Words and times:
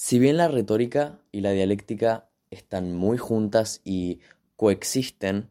Si 0.00 0.20
bien 0.20 0.36
la 0.36 0.46
retórica 0.46 1.18
y 1.32 1.40
la 1.40 1.50
dialéctica 1.50 2.28
están 2.52 2.94
muy 2.94 3.18
juntas 3.18 3.80
y 3.82 4.20
coexisten, 4.54 5.50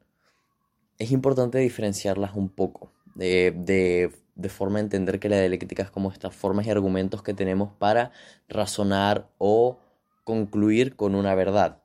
es 0.99 1.11
importante 1.11 1.57
diferenciarlas 1.57 2.33
un 2.33 2.47
poco, 2.47 2.93
de, 3.13 3.53
de, 3.53 4.09
de, 4.35 4.49
forma 4.49 4.77
a 4.77 4.83
entender 4.83 5.19
que 5.19 5.27
la 5.27 5.37
dialéctica 5.37 5.83
es 5.83 5.91
como 5.91 6.13
estas 6.13 6.33
formas 6.33 6.65
y 6.65 6.69
argumentos 6.69 7.23
que 7.23 7.33
tenemos 7.33 7.73
para 7.73 8.13
razonar 8.47 9.27
o 9.37 9.79
concluir 10.23 10.95
con 10.95 11.13
una 11.13 11.35
verdad. 11.35 11.83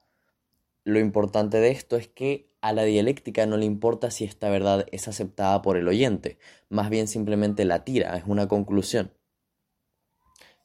Lo 0.85 1.01
importante 1.01 1.59
de 1.59 1.73
esto 1.73 1.97
es 1.97 2.07
que 2.07 2.49
a 2.61 2.73
la 2.73 2.85
dialéctica 2.85 3.45
no 3.45 3.57
le 3.57 3.65
importa 3.65 4.13
si 4.13 4.23
esta 4.23 4.51
verdad 4.51 4.87
es 4.93 5.09
aceptada 5.09 5.63
por 5.63 5.77
el 5.77 5.89
oyente, 5.89 6.39
más 6.69 6.91
bien 6.91 7.09
simplemente 7.09 7.65
la 7.65 7.83
tira, 7.83 8.17
es 8.17 8.23
una 8.25 8.47
conclusión. 8.47 9.11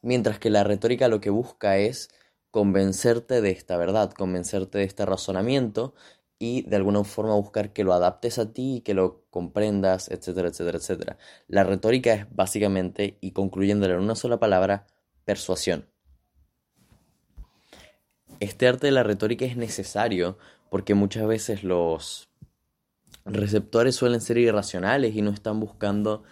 Mientras 0.02 0.38
que 0.38 0.50
la 0.50 0.64
retórica 0.64 1.08
lo 1.08 1.20
que 1.20 1.30
busca 1.30 1.78
es 1.78 2.08
convencerte 2.50 3.40
de 3.40 3.50
esta 3.50 3.76
verdad, 3.76 4.12
convencerte 4.12 4.78
de 4.78 4.84
este 4.84 5.04
razonamiento 5.04 5.94
y 6.38 6.62
de 6.62 6.76
alguna 6.76 7.02
forma 7.04 7.34
buscar 7.34 7.72
que 7.72 7.84
lo 7.84 7.92
adaptes 7.92 8.38
a 8.38 8.52
ti 8.52 8.82
que 8.84 8.94
lo 8.94 9.24
comprendas, 9.30 10.08
etcétera, 10.08 10.48
etcétera, 10.48 10.78
etcétera. 10.78 11.18
La 11.48 11.64
retórica 11.64 12.14
es 12.14 12.26
básicamente, 12.34 13.18
y 13.20 13.32
concluyéndolo 13.32 13.94
en 13.94 14.00
una 14.00 14.14
sola 14.14 14.38
palabra, 14.38 14.86
persuasión. 15.24 15.88
Este 18.40 18.68
arte 18.68 18.86
de 18.86 18.92
la 18.92 19.02
retórica 19.02 19.44
es 19.44 19.56
necesario 19.56 20.38
porque 20.70 20.94
muchas 20.94 21.26
veces 21.26 21.64
los 21.64 22.28
receptores 23.24 23.96
suelen 23.96 24.20
ser 24.20 24.38
irracionales 24.38 25.14
y 25.16 25.22
no 25.22 25.30
están 25.30 25.58
buscando 25.58 26.22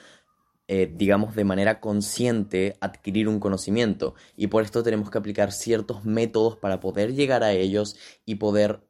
eh, 0.69 0.93
digamos, 0.93 1.37
de 1.37 1.45
manera 1.45 1.81
consciente 1.81 2.77
adquirir 2.81 3.29
un 3.29 3.39
conocimiento. 3.39 4.15
Y 4.37 4.49
por 4.49 4.65
esto 4.65 4.83
tenemos 4.83 5.11
que 5.11 5.19
aplicar 5.19 5.53
ciertos 5.53 6.05
métodos 6.05 6.57
para 6.57 6.81
poder 6.81 7.15
llegar 7.15 7.45
a 7.45 7.53
ellos 7.53 7.97
y 8.25 8.37
poder 8.37 8.81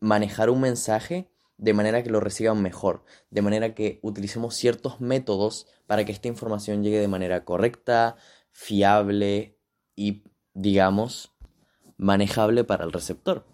manejar 0.00 0.48
un 0.50 0.62
mensaje 0.62 1.28
de 1.58 1.72
manera 1.74 2.02
que 2.02 2.10
lo 2.10 2.20
reciban 2.20 2.62
mejor, 2.62 3.04
de 3.30 3.42
manera 3.42 3.74
que 3.74 3.98
utilicemos 4.02 4.54
ciertos 4.54 5.00
métodos 5.00 5.66
para 5.86 6.04
que 6.04 6.12
esta 6.12 6.28
información 6.28 6.82
llegue 6.82 7.00
de 7.00 7.08
manera 7.08 7.44
correcta, 7.44 8.16
fiable 8.50 9.58
y, 9.94 10.24
digamos, 10.54 11.32
manejable 11.96 12.64
para 12.64 12.84
el 12.84 12.92
receptor. 12.92 13.44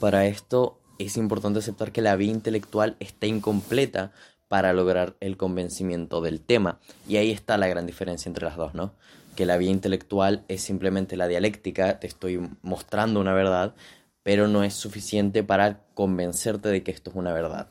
Para 0.00 0.26
esto 0.26 0.80
es 0.98 1.16
importante 1.16 1.60
aceptar 1.60 1.92
que 1.92 2.02
la 2.02 2.16
vía 2.16 2.32
intelectual 2.32 2.96
está 3.00 3.26
incompleta 3.26 4.12
para 4.48 4.72
lograr 4.72 5.16
el 5.20 5.36
convencimiento 5.36 6.20
del 6.20 6.40
tema. 6.40 6.80
Y 7.06 7.16
ahí 7.16 7.30
está 7.30 7.56
la 7.58 7.68
gran 7.68 7.86
diferencia 7.86 8.28
entre 8.28 8.46
las 8.46 8.56
dos, 8.56 8.74
¿no? 8.74 8.92
Que 9.36 9.46
la 9.46 9.58
vía 9.58 9.70
intelectual 9.70 10.44
es 10.48 10.62
simplemente 10.62 11.16
la 11.16 11.28
dialéctica, 11.28 12.00
te 12.00 12.06
estoy 12.06 12.40
mostrando 12.62 13.20
una 13.20 13.34
verdad, 13.34 13.74
pero 14.22 14.48
no 14.48 14.64
es 14.64 14.74
suficiente 14.74 15.44
para 15.44 15.84
convencerte 15.94 16.68
de 16.68 16.82
que 16.82 16.90
esto 16.90 17.10
es 17.10 17.16
una 17.16 17.32
verdad. 17.32 17.68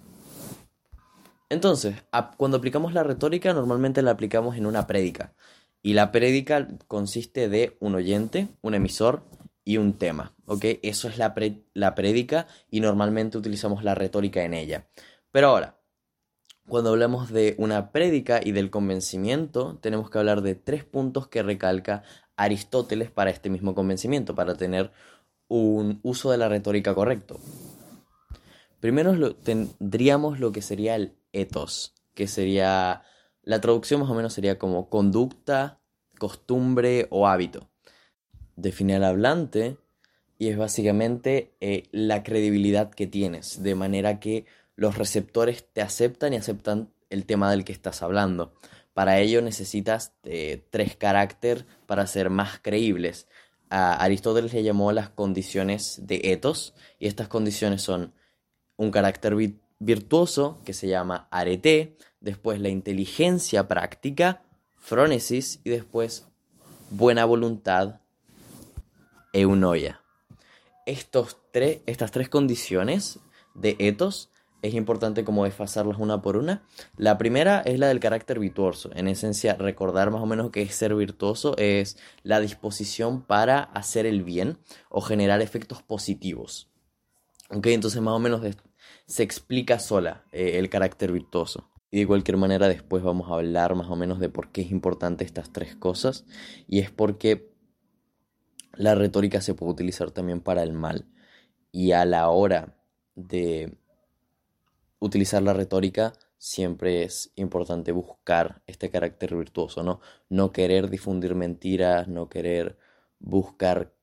Entonces, 1.50 1.96
cuando 2.38 2.58
aplicamos 2.58 2.94
la 2.94 3.04
retórica, 3.04 3.54
normalmente 3.54 4.02
la 4.02 4.12
aplicamos 4.12 4.58
en 4.58 4.66
una 4.66 4.86
prédica. 4.86 5.34
Y 5.82 5.94
la 5.94 6.12
prédica 6.12 6.68
consiste 6.88 7.48
de 7.48 7.78
un 7.80 7.96
oyente, 7.96 8.48
un 8.62 8.74
emisor 8.74 9.24
y 9.64 9.78
un 9.78 9.94
tema. 9.94 10.34
¿Ok? 10.46 10.66
Eso 10.82 11.08
es 11.08 11.18
la, 11.18 11.34
la 11.74 11.96
prédica 11.96 12.48
y 12.70 12.82
normalmente 12.82 13.38
utilizamos 13.38 13.84
la 13.84 13.96
retórica 13.96 14.44
en 14.44 14.54
ella. 14.54 14.88
Pero 15.32 15.50
ahora, 15.50 15.77
cuando 16.68 16.90
hablamos 16.90 17.32
de 17.32 17.56
una 17.58 17.92
prédica 17.92 18.42
y 18.44 18.52
del 18.52 18.70
convencimiento, 18.70 19.78
tenemos 19.82 20.10
que 20.10 20.18
hablar 20.18 20.42
de 20.42 20.56
tres 20.56 20.84
puntos 20.84 21.28
que 21.28 21.44
recalca 21.44 22.04
Aristóteles 22.36 23.10
para 23.10 23.32
este 23.32 23.50
mismo 23.50 23.74
convencimiento, 23.74 24.36
para 24.36 24.56
tener 24.56 24.92
un 25.48 26.00
uso 26.04 26.30
de 26.30 26.38
la 26.38 26.50
retórica 26.50 26.94
correcto. 26.94 27.40
Primero 28.80 29.34
tendríamos 29.36 30.40
lo 30.40 30.52
que 30.52 30.62
sería 30.62 30.96
el 30.96 31.16
ethos, 31.32 31.96
que 32.14 32.28
sería, 32.28 33.02
la 33.44 33.62
traducción 33.62 34.02
más 34.02 34.10
o 34.10 34.14
menos 34.14 34.34
sería 34.34 34.60
como 34.60 34.90
conducta, 34.90 35.80
costumbre 36.20 37.08
o 37.10 37.28
hábito. 37.28 37.70
Define 38.56 38.98
al 38.98 39.06
hablante 39.06 39.78
y 40.38 40.50
es 40.50 40.58
básicamente 40.58 41.56
eh, 41.60 41.84
la 41.92 42.24
credibilidad 42.24 42.92
que 42.92 43.08
tienes, 43.08 43.64
de 43.64 43.74
manera 43.74 44.20
que 44.20 44.46
los 44.78 44.98
receptores 44.98 45.66
te 45.74 45.82
aceptan 45.82 46.34
y 46.34 46.38
aceptan 46.38 46.94
el 47.10 47.26
tema 47.26 47.52
del 47.52 47.66
que 47.66 47.74
estás 47.74 48.02
hablando. 48.02 48.54
Para 48.94 49.20
ello 49.20 49.42
necesitas 49.42 50.14
eh, 50.24 50.66
tres 50.70 50.96
caracteres 50.96 51.66
para 51.86 52.08
ser 52.08 52.30
más 52.30 52.60
creíbles. 52.62 53.28
A 53.70 53.96
Aristóteles 53.96 54.54
le 54.54 54.64
llamó 54.64 54.92
las 54.92 55.10
condiciones 55.10 56.00
de 56.04 56.22
etos 56.24 56.74
y 57.00 57.08
estas 57.08 57.28
condiciones 57.28 57.82
son 57.82 58.14
un 58.78 58.92
carácter 58.92 59.36
virtuoso 59.80 60.62
que 60.64 60.74
se 60.74 60.88
llama 60.88 61.28
arete, 61.32 61.98
después 62.22 62.62
la 62.62 62.70
inteligencia 62.70 63.68
práctica, 63.68 64.44
frónesis 64.78 65.60
y 65.64 65.72
después 65.72 66.28
buena 66.92 67.26
voluntad, 67.26 68.02
eunoia. 69.34 70.02
Estos 70.86 71.38
estas 71.86 72.12
tres 72.12 72.30
condiciones 72.30 73.20
de 73.56 73.76
etos 73.80 74.30
es 74.62 74.74
importante 74.74 75.24
como 75.24 75.46
desfasarlas 75.46 76.00
una 76.00 76.22
por 76.22 76.38
una. 76.38 76.64
La 76.98 77.18
primera 77.18 77.62
es 77.62 77.80
la 77.80 77.88
del 77.88 78.00
carácter 78.00 78.40
virtuoso. 78.40 78.90
En 78.96 79.08
esencia, 79.08 79.56
recordar 79.56 80.12
más 80.12 80.22
o 80.22 80.26
menos 80.26 80.52
que 80.52 80.62
es 80.62 80.76
ser 80.76 80.96
virtuoso 80.96 81.56
es 81.58 81.98
la 82.24 82.40
disposición 82.40 83.22
para 83.22 83.60
hacer 83.60 84.06
el 84.06 84.24
bien 84.24 84.58
o 84.90 85.02
generar 85.02 85.42
efectos 85.42 85.84
positivos. 85.84 86.70
Ok, 87.50 87.68
entonces 87.68 88.02
más 88.02 88.14
o 88.14 88.20
menos 88.20 88.42
se 89.06 89.24
explica 89.24 89.80
sola 89.80 90.26
eh, 90.32 90.58
el 90.58 90.70
carácter 90.70 91.12
virtuoso. 91.12 91.70
Y 91.90 92.00
de 92.00 92.08
cualquier 92.08 92.38
manera 92.38 92.68
después 92.68 93.04
vamos 93.04 93.32
a 93.32 93.36
hablar 93.36 93.76
más 93.76 93.88
o 93.90 93.96
menos 93.96 94.20
de 94.20 94.28
por 94.28 94.52
qué 94.52 94.62
es 94.62 94.72
importante 94.72 95.24
estas 95.24 95.54
tres 95.54 95.76
cosas. 95.76 96.26
Y 96.68 96.80
es 96.80 96.92
porque 96.92 97.54
la 98.74 98.96
retórica 98.96 99.40
se 99.42 99.54
puede 99.54 99.72
utilizar 99.72 100.12
también 100.12 100.42
para 100.42 100.64
el 100.64 100.74
mal. 100.74 101.06
Y 101.72 101.92
a 101.94 102.06
la 102.06 102.30
hora 102.30 102.76
de 103.16 103.78
utilizar 105.00 105.42
la 105.42 105.54
retórica, 105.54 106.14
siempre 106.38 107.04
es 107.04 107.32
importante 107.36 107.92
buscar 107.92 108.62
este 108.68 108.90
carácter 108.90 109.36
virtuoso, 109.36 109.84
¿no? 109.84 110.00
No 110.30 110.52
querer 110.52 110.90
difundir 110.90 111.36
mentiras, 111.36 112.08
no 112.08 112.30
querer 112.30 112.78
buscar 113.20 113.94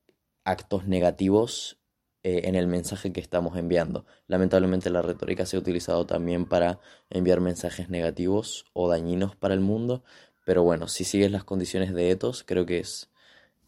actos 0.43 0.87
negativos 0.87 1.79
eh, 2.23 2.41
en 2.45 2.55
el 2.55 2.67
mensaje 2.67 3.13
que 3.13 3.21
estamos 3.21 3.57
enviando. 3.57 4.05
Lamentablemente 4.27 4.89
la 4.89 5.01
retórica 5.01 5.45
se 5.45 5.57
ha 5.57 5.59
utilizado 5.59 6.05
también 6.05 6.45
para 6.45 6.79
enviar 7.09 7.39
mensajes 7.39 7.89
negativos 7.89 8.65
o 8.73 8.89
dañinos 8.89 9.35
para 9.35 9.53
el 9.53 9.59
mundo, 9.59 10.03
pero 10.45 10.63
bueno, 10.63 10.87
si 10.87 11.03
sigues 11.03 11.31
las 11.31 11.43
condiciones 11.43 11.93
de 11.93 12.11
etos, 12.11 12.43
creo 12.43 12.65
que 12.65 12.79
es... 12.79 13.09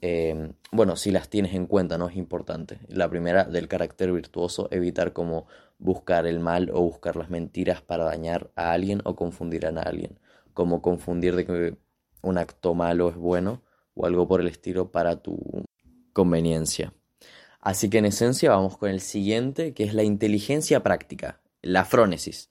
Eh, 0.01 0.53
bueno, 0.71 0.95
si 0.95 1.09
las 1.09 1.27
tienes 1.27 1.55
en 1.55 1.65
cuenta, 1.65 1.97
¿no? 1.97 2.07
Es 2.07 2.15
importante. 2.15 2.79
La 2.87 3.09
primera, 3.09 3.45
del 3.45 3.67
carácter 3.67 4.11
virtuoso, 4.11 4.67
evitar 4.71 5.11
como 5.11 5.47
buscar 5.77 6.25
el 6.25 6.39
mal 6.39 6.69
o 6.73 6.81
buscar 6.81 7.15
las 7.15 7.29
mentiras 7.29 7.81
para 7.81 8.05
dañar 8.05 8.51
a 8.55 8.71
alguien 8.71 9.01
o 9.05 9.15
confundir 9.15 9.65
a 9.65 9.69
alguien, 9.69 10.19
como 10.53 10.81
confundir 10.81 11.35
de 11.35 11.45
que 11.45 11.77
un 12.21 12.37
acto 12.37 12.73
malo 12.73 13.09
es 13.09 13.15
bueno 13.15 13.63
o 13.93 14.05
algo 14.05 14.27
por 14.27 14.41
el 14.41 14.47
estilo 14.47 14.91
para 14.91 15.21
tu 15.21 15.65
conveniencia. 16.13 16.93
Así 17.59 17.89
que 17.89 17.97
en 17.99 18.05
esencia 18.05 18.51
vamos 18.51 18.77
con 18.77 18.89
el 18.89 19.01
siguiente, 19.01 19.73
que 19.73 19.83
es 19.83 19.93
la 19.93 20.03
inteligencia 20.03 20.83
práctica, 20.83 21.41
la 21.61 21.85
frónesis. 21.85 22.49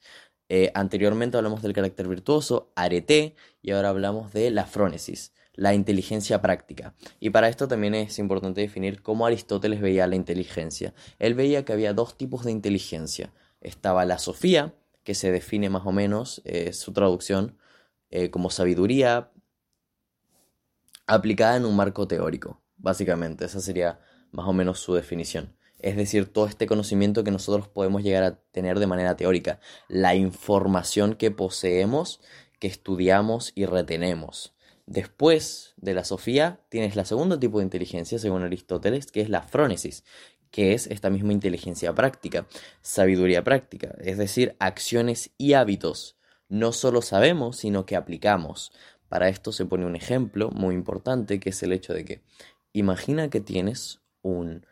Eh, 0.49 0.71
anteriormente 0.75 1.37
hablamos 1.37 1.63
del 1.63 1.73
carácter 1.73 2.09
virtuoso, 2.09 2.73
arete, 2.77 3.35
y 3.63 3.73
ahora 3.73 3.89
hablamos 3.89 4.33
de 4.33 4.51
la 4.51 4.67
frónesis 4.67 5.33
la 5.57 5.75
inteligencia 5.75 6.41
práctica. 6.41 6.95
Y 7.19 7.31
para 7.31 7.49
esto 7.49 7.67
también 7.67 7.95
es 7.95 8.19
importante 8.19 8.61
definir 8.61 9.03
cómo 9.03 9.27
Aristóteles 9.27 9.81
veía 9.81 10.07
la 10.07 10.15
inteligencia. 10.17 10.95
Él 11.19 11.35
veía 11.35 11.65
que 11.65 11.73
había 11.73 11.95
dos 11.95 12.17
tipos 12.17 12.45
de 12.45 12.53
inteligencia. 12.53 13.33
Estaba 13.61 14.05
la 14.05 14.19
sofía, 14.19 14.75
que 15.03 15.15
se 15.15 15.33
define 15.33 15.71
más 15.71 15.87
o 15.87 15.93
menos 15.93 16.43
eh, 16.45 16.73
su 16.73 16.93
traducción 16.93 17.57
eh, 18.11 18.31
como 18.31 18.51
sabiduría 18.51 19.31
aplicada 21.07 21.57
en 21.57 21.65
un 21.65 21.77
marco 21.77 22.07
teórico, 22.09 22.61
básicamente. 22.77 23.45
Esa 23.45 23.61
sería 23.61 24.01
más 24.33 24.47
o 24.47 24.53
menos 24.53 24.81
su 24.81 24.95
definición. 24.95 25.57
Es 25.79 25.97
decir, 25.97 26.33
todo 26.33 26.47
este 26.47 26.67
conocimiento 26.67 27.23
que 27.23 27.31
nosotros 27.31 27.69
podemos 27.69 28.03
llegar 28.03 28.25
a 28.25 28.37
tener 28.37 28.79
de 28.79 28.87
manera 28.87 29.17
teórica, 29.17 29.61
la 29.89 30.15
información 30.15 31.15
que 31.15 31.31
poseemos, 31.31 32.21
que 32.59 32.67
estudiamos 32.67 33.53
y 33.55 33.67
retenemos. 33.67 34.56
Después 34.87 35.75
de 35.77 35.95
la 35.95 36.05
sofía 36.05 36.61
tienes 36.69 36.95
la 36.95 37.05
segundo 37.05 37.39
tipo 37.39 37.59
de 37.59 37.65
inteligencia, 37.65 38.19
según 38.19 38.43
Aristóteles, 38.43 39.11
que 39.11 39.21
es 39.21 39.29
la 39.29 39.43
frónesis, 39.43 40.05
que 40.51 40.75
es 40.75 40.87
esta 40.87 41.11
misma 41.11 41.33
inteligencia 41.33 41.93
práctica, 41.95 42.47
sabiduría 42.83 43.43
práctica, 43.43 43.97
es 43.99 44.17
decir, 44.17 44.55
acciones 44.61 45.31
y 45.39 45.55
hábitos. 45.55 46.17
No 46.49 46.73
solo 46.73 47.03
sabemos, 47.03 47.57
sino 47.57 47.85
que 47.85 47.97
aplicamos. 47.97 48.73
Para 49.09 49.29
esto 49.29 49.53
se 49.53 49.67
pone 49.67 49.87
un 49.87 49.97
ejemplo 49.97 50.51
muy 50.51 50.75
importante 50.75 51.41
que 51.41 51.51
es 51.51 51.63
el 51.63 51.73
hecho 51.73 51.93
de 51.93 52.05
que 52.05 52.23
imagina 52.73 53.29
que 53.29 53.41
tienes 53.41 54.01
un, 54.23 54.67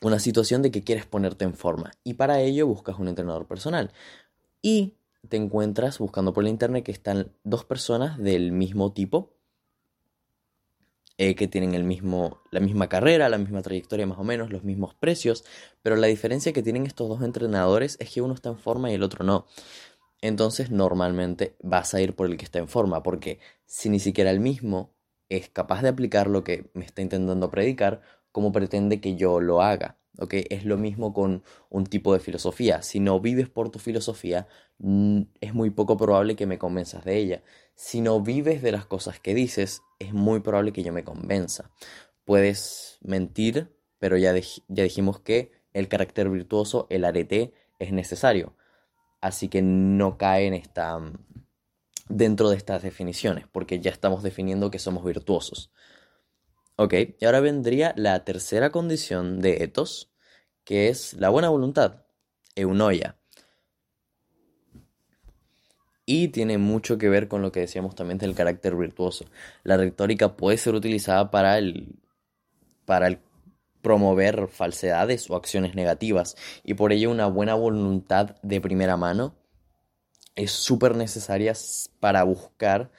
una 0.00 0.18
situación 0.18 0.62
de 0.62 0.70
que 0.70 0.82
quieres 0.82 1.06
ponerte 1.06 1.44
en 1.44 1.54
forma 1.54 1.92
y 2.04 2.14
para 2.14 2.40
ello 2.40 2.66
buscas 2.66 2.98
un 2.98 3.08
entrenador 3.08 3.46
personal 3.46 3.92
y 4.62 4.94
te 5.28 5.36
encuentras 5.36 5.98
buscando 5.98 6.32
por 6.32 6.44
la 6.44 6.50
internet 6.50 6.84
que 6.84 6.92
están 6.92 7.32
dos 7.44 7.64
personas 7.64 8.18
del 8.18 8.52
mismo 8.52 8.92
tipo 8.92 9.34
eh, 11.22 11.34
que 11.34 11.48
tienen 11.48 11.74
el 11.74 11.84
mismo, 11.84 12.40
la 12.50 12.60
misma 12.60 12.88
carrera, 12.88 13.28
la 13.28 13.36
misma 13.36 13.60
trayectoria 13.60 14.06
más 14.06 14.18
o 14.18 14.24
menos, 14.24 14.50
los 14.50 14.64
mismos 14.64 14.94
precios, 14.94 15.44
pero 15.82 15.96
la 15.96 16.06
diferencia 16.06 16.54
que 16.54 16.62
tienen 16.62 16.86
estos 16.86 17.10
dos 17.10 17.22
entrenadores 17.22 17.98
es 18.00 18.10
que 18.10 18.22
uno 18.22 18.32
está 18.32 18.48
en 18.48 18.58
forma 18.58 18.90
y 18.90 18.94
el 18.94 19.02
otro 19.02 19.22
no. 19.22 19.46
Entonces 20.22 20.70
normalmente 20.70 21.56
vas 21.62 21.92
a 21.92 22.00
ir 22.00 22.16
por 22.16 22.26
el 22.26 22.38
que 22.38 22.46
está 22.46 22.58
en 22.58 22.68
forma, 22.68 23.02
porque 23.02 23.38
si 23.66 23.90
ni 23.90 24.00
siquiera 24.00 24.30
el 24.30 24.40
mismo 24.40 24.94
es 25.28 25.50
capaz 25.50 25.82
de 25.82 25.90
aplicar 25.90 26.26
lo 26.26 26.42
que 26.42 26.70
me 26.72 26.86
está 26.86 27.02
intentando 27.02 27.50
predicar, 27.50 28.00
¿cómo 28.32 28.50
pretende 28.50 29.02
que 29.02 29.16
yo 29.16 29.40
lo 29.40 29.60
haga? 29.60 29.99
Es 30.30 30.64
lo 30.64 30.76
mismo 30.76 31.12
con 31.12 31.42
un 31.70 31.86
tipo 31.86 32.12
de 32.12 32.20
filosofía. 32.20 32.82
Si 32.82 33.00
no 33.00 33.20
vives 33.20 33.48
por 33.48 33.70
tu 33.70 33.78
filosofía, 33.78 34.46
es 35.40 35.54
muy 35.54 35.70
poco 35.70 35.96
probable 35.96 36.36
que 36.36 36.46
me 36.46 36.58
convenzas 36.58 37.04
de 37.04 37.16
ella. 37.16 37.42
Si 37.74 38.00
no 38.00 38.20
vives 38.20 38.62
de 38.62 38.72
las 38.72 38.86
cosas 38.86 39.20
que 39.20 39.34
dices, 39.34 39.82
es 39.98 40.12
muy 40.12 40.40
probable 40.40 40.72
que 40.72 40.82
yo 40.82 40.92
me 40.92 41.04
convenza. 41.04 41.70
Puedes 42.24 42.98
mentir, 43.02 43.74
pero 43.98 44.16
ya, 44.16 44.34
ya 44.68 44.82
dijimos 44.82 45.20
que 45.20 45.52
el 45.72 45.88
carácter 45.88 46.28
virtuoso, 46.28 46.86
el 46.90 47.04
arete, 47.04 47.54
es 47.78 47.92
necesario. 47.92 48.54
Así 49.20 49.48
que 49.48 49.62
no 49.62 50.18
cae 50.18 50.46
en 50.46 50.54
esta, 50.54 51.00
dentro 52.08 52.50
de 52.50 52.56
estas 52.56 52.82
definiciones, 52.82 53.46
porque 53.50 53.80
ya 53.80 53.90
estamos 53.90 54.22
definiendo 54.22 54.70
que 54.70 54.78
somos 54.78 55.04
virtuosos. 55.04 55.70
Ok, 56.76 56.94
y 57.18 57.24
ahora 57.24 57.40
vendría 57.40 57.92
la 57.96 58.24
tercera 58.24 58.70
condición 58.70 59.40
de 59.40 59.62
etos, 59.62 60.09
que 60.64 60.88
es 60.88 61.14
la 61.14 61.28
buena 61.28 61.48
voluntad, 61.48 62.02
eunoia. 62.54 63.16
Y 66.06 66.28
tiene 66.28 66.58
mucho 66.58 66.98
que 66.98 67.08
ver 67.08 67.28
con 67.28 67.42
lo 67.42 67.52
que 67.52 67.60
decíamos 67.60 67.94
también 67.94 68.18
del 68.18 68.34
carácter 68.34 68.74
virtuoso. 68.74 69.26
La 69.62 69.76
retórica 69.76 70.36
puede 70.36 70.58
ser 70.58 70.74
utilizada 70.74 71.30
para 71.30 71.58
el, 71.58 72.00
para 72.84 73.06
el 73.06 73.20
promover 73.82 74.48
falsedades 74.48 75.30
o 75.30 75.36
acciones 75.36 75.74
negativas 75.74 76.36
y 76.64 76.74
por 76.74 76.92
ello 76.92 77.10
una 77.10 77.26
buena 77.26 77.54
voluntad 77.54 78.36
de 78.42 78.60
primera 78.60 78.96
mano 78.96 79.34
es 80.34 80.52
súper 80.52 80.96
necesaria 80.96 81.54
para 81.98 82.22
buscar 82.24 82.90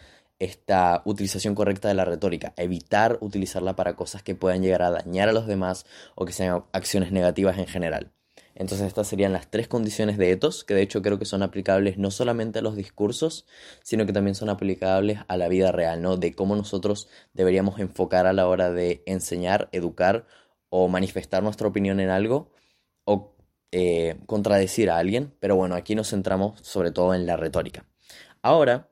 esta 0.41 1.03
utilización 1.05 1.53
correcta 1.53 1.87
de 1.87 1.93
la 1.93 2.03
retórica, 2.03 2.53
evitar 2.57 3.19
utilizarla 3.21 3.75
para 3.75 3.95
cosas 3.95 4.23
que 4.23 4.33
puedan 4.33 4.63
llegar 4.63 4.81
a 4.81 4.89
dañar 4.89 5.29
a 5.29 5.33
los 5.33 5.45
demás 5.45 5.85
o 6.15 6.25
que 6.25 6.33
sean 6.33 6.63
acciones 6.73 7.11
negativas 7.11 7.59
en 7.59 7.67
general. 7.67 8.11
Entonces 8.55 8.87
estas 8.87 9.07
serían 9.07 9.33
las 9.33 9.51
tres 9.51 9.67
condiciones 9.67 10.17
de 10.17 10.31
etos, 10.31 10.63
que 10.63 10.73
de 10.73 10.81
hecho 10.81 11.03
creo 11.03 11.19
que 11.19 11.25
son 11.25 11.43
aplicables 11.43 11.99
no 11.99 12.09
solamente 12.09 12.57
a 12.57 12.61
los 12.63 12.75
discursos, 12.75 13.45
sino 13.83 14.07
que 14.07 14.13
también 14.13 14.33
son 14.33 14.49
aplicables 14.49 15.19
a 15.27 15.37
la 15.37 15.47
vida 15.47 15.71
real, 15.71 16.01
¿no? 16.01 16.17
De 16.17 16.33
cómo 16.33 16.55
nosotros 16.55 17.07
deberíamos 17.33 17.79
enfocar 17.79 18.25
a 18.25 18.33
la 18.33 18.47
hora 18.47 18.71
de 18.71 19.03
enseñar, 19.05 19.69
educar 19.71 20.25
o 20.69 20.87
manifestar 20.87 21.43
nuestra 21.43 21.67
opinión 21.67 21.99
en 21.99 22.09
algo 22.09 22.51
o 23.05 23.35
eh, 23.71 24.19
contradecir 24.25 24.89
a 24.89 24.97
alguien. 24.97 25.33
Pero 25.39 25.55
bueno, 25.55 25.75
aquí 25.75 25.93
nos 25.93 26.09
centramos 26.09 26.59
sobre 26.61 26.91
todo 26.91 27.13
en 27.13 27.27
la 27.27 27.37
retórica. 27.37 27.85
Ahora 28.41 28.90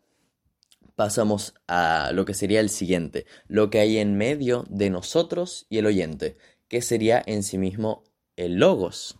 pasamos 0.99 1.53
a 1.69 2.11
lo 2.13 2.25
que 2.25 2.33
sería 2.33 2.59
el 2.59 2.69
siguiente, 2.69 3.25
lo 3.47 3.69
que 3.69 3.79
hay 3.79 3.99
en 3.99 4.17
medio 4.17 4.65
de 4.67 4.89
nosotros 4.89 5.65
y 5.69 5.77
el 5.77 5.85
oyente, 5.85 6.35
que 6.67 6.81
sería 6.81 7.23
en 7.25 7.43
sí 7.43 7.57
mismo 7.57 8.03
el 8.35 8.55
logos, 8.55 9.17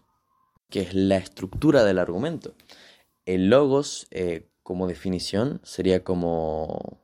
que 0.70 0.82
es 0.82 0.94
la 0.94 1.16
estructura 1.16 1.86
del 1.86 1.98
argumento. 1.98 2.54
El 3.26 3.50
logos, 3.50 4.08
eh, 4.12 4.50
como 4.62 4.88
definición, 4.88 5.62
sería 5.64 6.04
como 6.04 7.00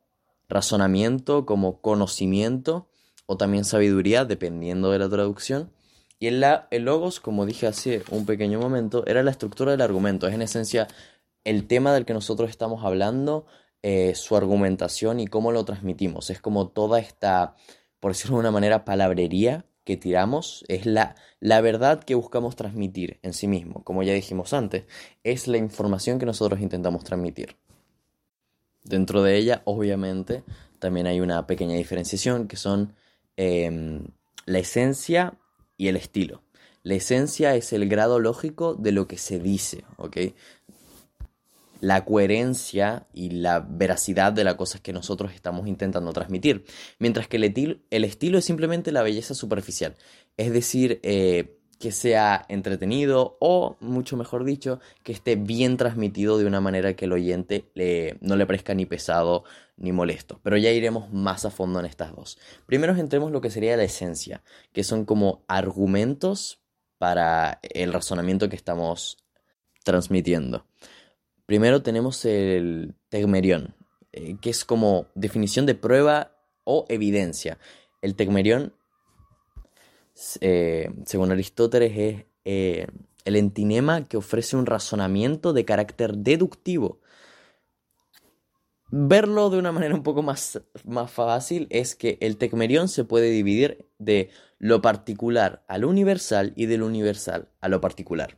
razonamiento, 0.50 1.46
como 1.46 1.80
conocimiento 1.80 2.90
o 3.28 3.38
también 3.38 3.64
sabiduría, 3.64 4.26
dependiendo 4.26 4.92
de 4.92 5.00
la 5.00 5.08
traducción. 5.08 5.72
Y 6.20 6.28
el, 6.28 6.44
el 6.70 6.84
logos, 6.84 7.22
como 7.22 7.46
dije 7.46 7.66
hace 7.66 8.04
un 8.12 8.26
pequeño 8.26 8.60
momento, 8.60 9.06
era 9.08 9.24
la 9.24 9.32
estructura 9.32 9.72
del 9.72 9.80
argumento, 9.80 10.28
es 10.28 10.34
en 10.34 10.42
esencia 10.42 10.90
el 11.46 11.66
tema 11.66 11.94
del 11.94 12.04
que 12.04 12.14
nosotros 12.14 12.50
estamos 12.50 12.84
hablando, 12.84 13.46
eh, 13.88 14.16
su 14.16 14.36
argumentación 14.36 15.20
y 15.20 15.28
cómo 15.28 15.52
lo 15.52 15.64
transmitimos. 15.64 16.32
Es 16.32 16.42
como 16.42 16.70
toda 16.70 16.98
esta, 16.98 17.56
por 18.00 18.14
decirlo 18.14 18.38
de 18.38 18.40
una 18.40 18.50
manera, 18.50 18.84
palabrería 18.84 19.68
que 19.84 19.96
tiramos, 19.96 20.66
es 20.70 20.88
la, 20.88 21.14
la 21.40 21.62
verdad 21.62 22.04
que 22.04 22.16
buscamos 22.16 22.56
transmitir 22.56 23.20
en 23.22 23.34
sí 23.34 23.48
mismo. 23.48 23.84
Como 23.84 24.02
ya 24.02 24.14
dijimos 24.14 24.54
antes, 24.54 24.86
es 25.24 25.48
la 25.48 25.58
información 25.58 26.18
que 26.18 26.26
nosotros 26.26 26.62
intentamos 26.62 27.04
transmitir. 27.04 27.58
Dentro 28.84 29.22
de 29.22 29.38
ella, 29.38 29.62
obviamente, 29.66 30.44
también 30.80 31.06
hay 31.06 31.20
una 31.20 31.46
pequeña 31.46 31.76
diferenciación 31.76 32.48
que 32.48 32.58
son 32.58 32.96
em, 33.38 34.08
la 34.48 34.58
esencia 34.58 35.38
y 35.78 35.90
el 35.90 35.96
estilo. 35.96 36.42
La 36.82 36.96
esencia 36.96 37.54
es 37.54 37.72
el 37.72 37.88
grado 37.88 38.20
lógico 38.20 38.74
de 38.74 38.92
lo 38.92 39.08
que 39.08 39.20
se 39.20 39.38
dice, 39.38 39.86
¿ok? 39.98 40.18
La 41.86 42.04
coherencia 42.04 43.06
y 43.14 43.30
la 43.30 43.60
veracidad 43.60 44.34
de 44.34 44.44
las 44.44 44.56
cosas 44.56 44.82
que 44.82 44.92
nosotros 44.92 45.34
estamos 45.34 45.68
intentando 45.68 46.12
transmitir. 46.14 46.66
Mientras 46.98 47.28
que 47.28 47.38
el, 47.38 47.84
el 47.92 48.04
estilo 48.04 48.40
es 48.40 48.46
simplemente 48.46 48.92
la 48.92 49.04
belleza 49.04 49.36
superficial. 49.36 49.96
Es 50.36 50.52
decir, 50.52 51.00
eh, 51.04 51.60
que 51.80 51.92
sea 51.92 52.44
entretenido 52.50 53.38
o, 53.40 53.78
mucho 53.82 54.18
mejor 54.18 54.46
dicho, 54.46 54.80
que 55.04 55.12
esté 55.12 55.36
bien 55.36 55.78
transmitido 55.78 56.40
de 56.40 56.48
una 56.48 56.60
manera 56.60 56.96
que 56.96 57.06
el 57.06 57.14
oyente 57.14 57.70
no 58.20 58.36
le 58.36 58.48
parezca 58.48 58.74
ni 58.74 58.88
pesado 58.88 59.44
ni 59.78 59.92
molesto. 59.92 60.40
Pero 60.42 60.58
ya 60.58 60.72
iremos 60.72 61.14
más 61.14 61.46
a 61.46 61.52
fondo 61.52 61.80
en 61.80 61.86
estas 61.86 62.16
dos. 62.16 62.40
Primero 62.66 62.96
entremos 62.96 63.32
lo 63.32 63.42
que 63.42 63.52
sería 63.52 63.78
la 63.78 63.84
esencia, 63.84 64.42
que 64.74 64.84
son 64.84 65.06
como 65.06 65.46
argumentos 65.48 66.64
para 66.98 67.60
el 67.62 67.94
razonamiento 67.94 68.50
que 68.50 68.56
estamos 68.56 69.18
transmitiendo. 69.84 70.66
Primero 71.46 71.84
tenemos 71.84 72.26
el 72.26 72.96
tegmerión, 73.10 73.76
eh, 74.12 74.38
que 74.42 74.50
es 74.50 74.66
como 74.66 75.08
definición 75.14 75.66
de 75.66 75.76
prueba 75.76 76.32
o 76.64 76.86
evidencia. 76.90 77.60
El 78.02 78.16
tegmerión, 78.16 78.74
eh, 80.42 80.92
según 81.06 81.32
Aristóteles, 81.32 81.92
es 81.98 82.26
eh, 82.46 82.88
el 83.26 83.36
entinema 83.36 84.08
que 84.08 84.18
ofrece 84.18 84.56
un 84.56 84.66
razonamiento 84.66 85.54
de 85.54 85.66
carácter 85.66 86.18
deductivo. 86.18 87.00
Verlo 88.90 89.50
de 89.50 89.58
una 89.58 89.72
manera 89.72 89.94
un 89.94 90.04
poco 90.04 90.24
más, 90.24 90.62
más 90.84 91.12
fácil 91.12 91.68
es 91.70 91.96
que 91.96 92.18
el 92.22 92.38
tecmerión 92.38 92.88
se 92.88 93.04
puede 93.04 93.30
dividir 93.30 93.88
de 94.00 94.30
lo 94.58 94.82
particular 94.82 95.64
a 95.68 95.78
lo 95.78 95.90
universal 95.90 96.54
y 96.56 96.68
de 96.68 96.78
lo 96.78 96.86
universal 96.86 97.50
a 97.62 97.68
lo 97.68 97.82
particular. 97.82 98.38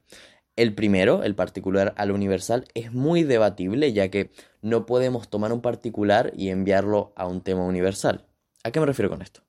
El 0.57 0.73
primero, 0.73 1.23
el 1.23 1.35
particular 1.35 1.93
al 1.97 2.11
universal, 2.11 2.65
es 2.73 2.91
muy 2.91 3.23
debatible 3.23 3.93
ya 3.93 4.09
que 4.09 4.31
no 4.61 4.87
podemos 4.87 5.29
tomar 5.29 5.53
un 5.53 5.61
particular 5.61 6.33
y 6.35 6.49
enviarlo 6.49 7.13
a 7.15 7.27
un 7.27 7.41
tema 7.41 7.63
universal. 7.63 8.25
¿A 8.63 8.71
qué 8.71 8.79
me 8.79 8.87
refiero 8.87 9.09
con 9.09 9.21
esto? 9.21 9.41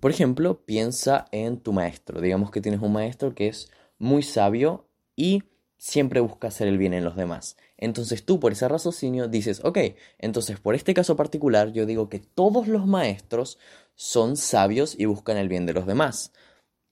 Por 0.00 0.10
ejemplo, 0.10 0.64
piensa 0.64 1.26
en 1.32 1.60
tu 1.60 1.74
maestro. 1.74 2.22
Digamos 2.22 2.50
que 2.50 2.62
tienes 2.62 2.80
un 2.80 2.92
maestro 2.92 3.34
que 3.34 3.48
es 3.48 3.70
muy 3.98 4.22
sabio 4.22 4.88
y 5.16 5.44
siempre 5.76 6.20
busca 6.20 6.48
hacer 6.48 6.66
el 6.66 6.78
bien 6.78 6.94
en 6.94 7.04
los 7.04 7.14
demás. 7.14 7.58
Entonces 7.76 8.24
tú 8.24 8.40
por 8.40 8.52
ese 8.52 8.66
raciocinio 8.68 9.28
dices, 9.28 9.60
ok, 9.64 9.78
entonces 10.18 10.58
por 10.60 10.74
este 10.74 10.94
caso 10.94 11.14
particular 11.14 11.72
yo 11.72 11.84
digo 11.84 12.08
que 12.08 12.20
todos 12.20 12.68
los 12.68 12.86
maestros 12.86 13.58
son 13.94 14.38
sabios 14.38 14.98
y 14.98 15.04
buscan 15.04 15.36
el 15.36 15.50
bien 15.50 15.66
de 15.66 15.74
los 15.74 15.86
demás. 15.86 16.32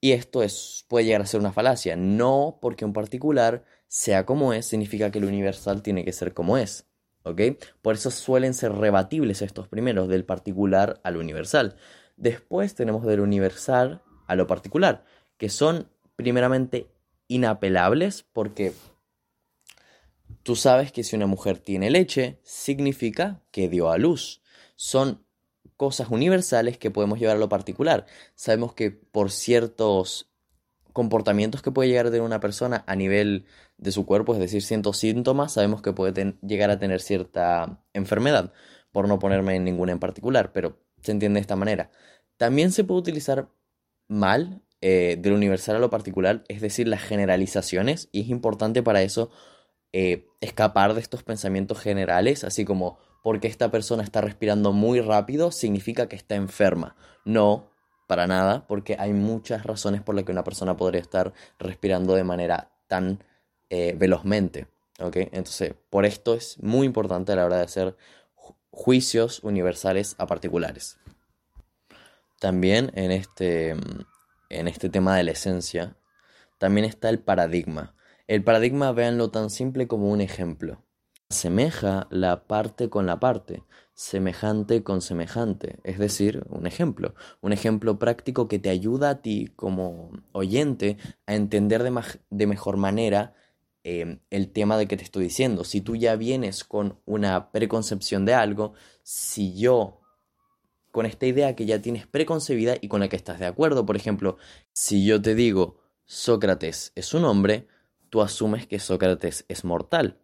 Y 0.04 0.12
esto 0.12 0.42
es, 0.42 0.84
puede 0.88 1.04
llegar 1.04 1.22
a 1.22 1.26
ser 1.26 1.38
una 1.38 1.52
falacia. 1.52 1.94
No 1.94 2.58
porque 2.60 2.84
un 2.84 2.92
particular 2.92 3.64
sea 3.86 4.26
como 4.26 4.52
es, 4.52 4.66
significa 4.66 5.12
que 5.12 5.18
el 5.18 5.24
universal 5.24 5.80
tiene 5.80 6.04
que 6.04 6.12
ser 6.12 6.34
como 6.34 6.58
es. 6.58 6.88
¿Ok? 7.22 7.40
Por 7.82 7.94
eso 7.94 8.10
suelen 8.10 8.52
ser 8.52 8.72
rebatibles 8.72 9.42
estos 9.42 9.68
primeros, 9.68 10.08
del 10.08 10.24
particular 10.24 11.00
al 11.04 11.16
universal. 11.16 11.76
Después 12.16 12.74
tenemos 12.74 13.06
del 13.06 13.20
universal 13.20 14.02
a 14.26 14.34
lo 14.34 14.48
particular, 14.48 15.04
que 15.36 15.48
son 15.48 15.88
primeramente 16.16 16.88
inapelables 17.28 18.24
porque 18.24 18.72
tú 20.42 20.56
sabes 20.56 20.90
que 20.90 21.04
si 21.04 21.14
una 21.14 21.28
mujer 21.28 21.58
tiene 21.58 21.90
leche, 21.90 22.40
significa 22.42 23.40
que 23.52 23.68
dio 23.68 23.88
a 23.88 23.98
luz. 23.98 24.42
Son 24.74 25.24
cosas 25.76 26.08
universales 26.10 26.78
que 26.78 26.90
podemos 26.90 27.18
llevar 27.18 27.36
a 27.36 27.40
lo 27.40 27.48
particular. 27.48 28.06
Sabemos 28.34 28.74
que 28.74 28.90
por 28.90 29.30
ciertos 29.30 30.28
comportamientos 30.92 31.62
que 31.62 31.70
puede 31.70 31.88
llegar 31.88 32.06
a 32.06 32.10
tener 32.10 32.22
una 32.22 32.40
persona 32.40 32.84
a 32.86 32.96
nivel 32.96 33.46
de 33.78 33.92
su 33.92 34.06
cuerpo, 34.06 34.34
es 34.34 34.40
decir, 34.40 34.62
ciertos 34.62 34.98
síntomas, 34.98 35.52
sabemos 35.52 35.82
que 35.82 35.92
puede 35.92 36.34
llegar 36.42 36.70
a 36.70 36.78
tener 36.78 37.00
cierta 37.00 37.82
enfermedad, 37.92 38.52
por 38.92 39.08
no 39.08 39.18
ponerme 39.18 39.56
en 39.56 39.64
ninguna 39.64 39.92
en 39.92 39.98
particular, 39.98 40.52
pero 40.52 40.78
se 41.02 41.12
entiende 41.12 41.38
de 41.38 41.42
esta 41.42 41.56
manera. 41.56 41.90
También 42.36 42.72
se 42.72 42.84
puede 42.84 43.00
utilizar 43.00 43.48
mal 44.08 44.62
eh, 44.80 45.16
de 45.18 45.30
lo 45.30 45.36
universal 45.36 45.76
a 45.76 45.78
lo 45.78 45.90
particular, 45.90 46.44
es 46.48 46.60
decir, 46.60 46.86
las 46.88 47.02
generalizaciones, 47.02 48.08
y 48.12 48.22
es 48.22 48.28
importante 48.28 48.82
para 48.82 49.02
eso 49.02 49.30
eh, 49.92 50.26
escapar 50.40 50.94
de 50.94 51.00
estos 51.00 51.22
pensamientos 51.22 51.80
generales, 51.80 52.44
así 52.44 52.64
como 52.64 52.98
porque 53.22 53.48
esta 53.48 53.70
persona 53.70 54.02
está 54.02 54.20
respirando 54.20 54.72
muy 54.72 55.00
rápido 55.00 55.52
significa 55.52 56.08
que 56.08 56.16
está 56.16 56.34
enferma. 56.34 56.96
No, 57.24 57.70
para 58.06 58.26
nada, 58.26 58.66
porque 58.66 58.96
hay 58.98 59.12
muchas 59.12 59.64
razones 59.64 60.02
por 60.02 60.14
las 60.14 60.24
que 60.24 60.32
una 60.32 60.44
persona 60.44 60.76
podría 60.76 61.00
estar 61.00 61.32
respirando 61.58 62.14
de 62.14 62.24
manera 62.24 62.72
tan 62.88 63.24
eh, 63.70 63.94
velozmente. 63.96 64.66
Entonces, 64.98 65.74
por 65.90 66.04
esto 66.04 66.34
es 66.34 66.62
muy 66.62 66.86
importante 66.86 67.32
a 67.32 67.36
la 67.36 67.46
hora 67.46 67.56
de 67.56 67.64
hacer 67.64 67.96
juicios 68.70 69.42
universales 69.42 70.14
a 70.18 70.26
particulares. 70.26 70.98
También 72.38 72.90
en 72.94 73.10
este, 73.10 73.70
en 74.48 74.68
este 74.68 74.88
tema 74.88 75.16
de 75.16 75.24
la 75.24 75.32
esencia, 75.32 75.96
también 76.58 76.84
está 76.84 77.08
el 77.08 77.18
paradigma. 77.18 77.94
El 78.28 78.44
paradigma, 78.44 78.92
véanlo 78.92 79.30
tan 79.30 79.50
simple 79.50 79.86
como 79.88 80.10
un 80.10 80.20
ejemplo. 80.20 80.84
Semeja 81.32 82.06
la 82.10 82.44
parte 82.44 82.88
con 82.88 83.06
la 83.06 83.18
parte, 83.18 83.64
semejante 83.94 84.82
con 84.82 85.00
semejante, 85.00 85.78
es 85.84 85.98
decir, 85.98 86.44
un 86.48 86.66
ejemplo, 86.66 87.14
un 87.40 87.52
ejemplo 87.52 87.98
práctico 87.98 88.48
que 88.48 88.58
te 88.58 88.70
ayuda 88.70 89.10
a 89.10 89.22
ti 89.22 89.52
como 89.56 90.10
oyente 90.32 90.96
a 91.26 91.34
entender 91.34 91.82
de, 91.82 92.02
de 92.30 92.46
mejor 92.46 92.76
manera 92.76 93.34
em, 93.84 94.20
el 94.30 94.52
tema 94.52 94.76
de 94.76 94.86
que 94.86 94.96
te 94.96 95.04
estoy 95.04 95.24
diciendo. 95.24 95.64
Si 95.64 95.80
tú 95.80 95.96
ya 95.96 96.16
vienes 96.16 96.64
con 96.64 96.98
una 97.04 97.50
preconcepción 97.50 98.24
de 98.24 98.34
algo, 98.34 98.74
si 99.02 99.54
yo 99.58 100.02
con 100.92 101.06
esta 101.06 101.26
idea 101.26 101.56
que 101.56 101.66
ya 101.66 101.80
tienes 101.80 102.06
preconcebida 102.06 102.76
y 102.80 102.86
con 102.86 103.00
la 103.00 103.08
que 103.08 103.16
estás 103.16 103.40
de 103.40 103.46
acuerdo. 103.46 103.84
Por 103.84 103.96
ejemplo, 103.96 104.36
si 104.72 105.04
yo 105.04 105.20
te 105.20 105.34
digo 105.34 105.80
Sócrates 106.04 106.92
es 106.94 107.14
un 107.14 107.24
hombre, 107.24 107.66
tú 108.10 108.20
asumes 108.20 108.66
que 108.66 108.78
Sócrates 108.78 109.46
es 109.48 109.64
mortal, 109.64 110.20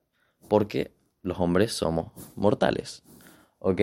porque 0.48 0.94
los 1.22 1.38
hombres 1.40 1.72
somos 1.72 2.12
mortales. 2.36 3.02
¿Ok? 3.58 3.80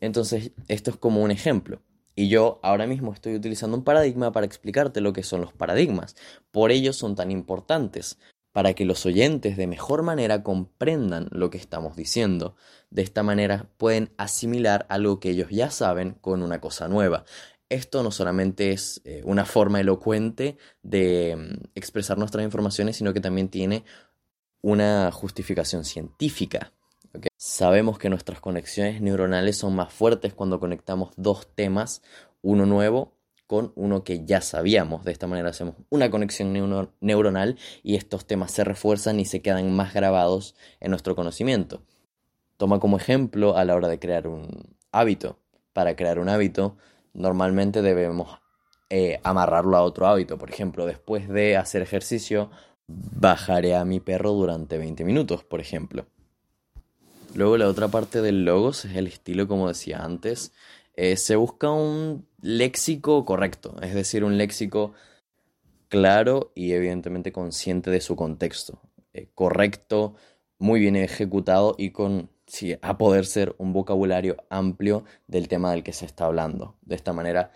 Entonces, 0.00 0.52
esto 0.68 0.90
es 0.90 0.96
como 0.96 1.22
un 1.22 1.30
ejemplo. 1.30 1.80
Y 2.16 2.28
yo 2.28 2.60
ahora 2.62 2.86
mismo 2.86 3.12
estoy 3.12 3.34
utilizando 3.34 3.76
un 3.76 3.84
paradigma 3.84 4.32
para 4.32 4.46
explicarte 4.46 5.00
lo 5.00 5.12
que 5.12 5.22
son 5.22 5.40
los 5.40 5.52
paradigmas. 5.52 6.14
Por 6.50 6.70
ello 6.70 6.92
son 6.92 7.16
tan 7.16 7.30
importantes, 7.30 8.18
para 8.54 8.74
que 8.74 8.84
los 8.84 9.04
oyentes 9.04 9.56
de 9.56 9.66
mejor 9.66 10.04
manera 10.04 10.44
comprendan 10.44 11.26
lo 11.32 11.50
que 11.50 11.58
estamos 11.58 11.96
diciendo. 11.96 12.54
De 12.88 13.02
esta 13.02 13.24
manera 13.24 13.68
pueden 13.78 14.12
asimilar 14.16 14.86
algo 14.88 15.18
que 15.18 15.30
ellos 15.30 15.50
ya 15.50 15.70
saben 15.70 16.12
con 16.20 16.40
una 16.40 16.60
cosa 16.60 16.86
nueva. 16.86 17.24
Esto 17.68 18.04
no 18.04 18.12
solamente 18.12 18.70
es 18.70 19.00
eh, 19.04 19.22
una 19.24 19.44
forma 19.44 19.80
elocuente 19.80 20.56
de 20.84 21.34
mm, 21.36 21.64
expresar 21.74 22.16
nuestras 22.16 22.44
informaciones, 22.44 22.96
sino 22.96 23.12
que 23.12 23.20
también 23.20 23.48
tiene 23.48 23.82
una 24.64 25.12
justificación 25.12 25.84
científica. 25.84 26.72
Sabemos 27.36 27.98
que 27.98 28.08
nuestras 28.08 28.40
conexiones 28.40 29.02
neuronales 29.02 29.58
son 29.58 29.76
más 29.76 29.92
fuertes 29.92 30.32
cuando 30.32 30.58
conectamos 30.58 31.10
dos 31.18 31.46
temas, 31.54 32.00
uno 32.40 32.64
nuevo 32.64 33.12
con 33.46 33.72
uno 33.76 34.04
que 34.04 34.24
ya 34.24 34.40
sabíamos. 34.40 35.04
De 35.04 35.12
esta 35.12 35.26
manera 35.26 35.50
hacemos 35.50 35.74
una 35.90 36.10
conexión 36.10 36.54
neuronal 37.00 37.58
y 37.82 37.96
estos 37.96 38.24
temas 38.26 38.52
se 38.52 38.64
refuerzan 38.64 39.20
y 39.20 39.26
se 39.26 39.42
quedan 39.42 39.70
más 39.76 39.92
grabados 39.92 40.54
en 40.80 40.92
nuestro 40.92 41.14
conocimiento. 41.14 41.82
Toma 42.56 42.80
como 42.80 42.96
ejemplo 42.96 43.58
a 43.58 43.66
la 43.66 43.74
hora 43.74 43.88
de 43.88 43.98
crear 43.98 44.26
un 44.26 44.78
hábito. 44.92 45.38
Para 45.74 45.94
crear 45.94 46.18
un 46.18 46.30
hábito, 46.30 46.78
normalmente 47.12 47.82
debemos 47.82 48.38
eh, 48.88 49.20
amarrarlo 49.24 49.76
a 49.76 49.82
otro 49.82 50.06
hábito. 50.06 50.38
Por 50.38 50.48
ejemplo, 50.48 50.86
después 50.86 51.28
de 51.28 51.58
hacer 51.58 51.82
ejercicio, 51.82 52.50
bajaré 52.86 53.74
a 53.74 53.84
mi 53.84 54.00
perro 54.00 54.32
durante 54.32 54.78
20 54.78 55.04
minutos, 55.04 55.44
por 55.44 55.60
ejemplo. 55.60 56.06
Luego 57.34 57.56
la 57.56 57.68
otra 57.68 57.88
parte 57.88 58.22
del 58.22 58.44
logos 58.44 58.84
es 58.84 58.96
el 58.96 59.06
estilo, 59.06 59.48
como 59.48 59.68
decía 59.68 60.04
antes. 60.04 60.52
Eh, 60.94 61.16
se 61.16 61.36
busca 61.36 61.70
un 61.70 62.26
léxico 62.40 63.24
correcto, 63.24 63.74
es 63.82 63.94
decir, 63.94 64.22
un 64.22 64.38
léxico 64.38 64.92
claro 65.88 66.52
y 66.54 66.72
evidentemente 66.72 67.32
consciente 67.32 67.90
de 67.90 68.00
su 68.00 68.14
contexto, 68.16 68.80
eh, 69.12 69.28
correcto, 69.34 70.14
muy 70.58 70.78
bien 70.80 70.94
ejecutado 70.96 71.74
y 71.78 71.90
con, 71.90 72.30
a 72.82 72.98
poder 72.98 73.26
ser 73.26 73.54
un 73.58 73.72
vocabulario 73.72 74.36
amplio 74.50 75.04
del 75.26 75.48
tema 75.48 75.72
del 75.72 75.82
que 75.82 75.92
se 75.92 76.06
está 76.06 76.26
hablando. 76.26 76.76
De 76.82 76.94
esta 76.94 77.12
manera 77.12 77.50